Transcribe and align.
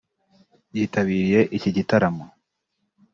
yitabiriye 0.75 1.39
iki 1.57 1.69
gitaramo 1.77 2.25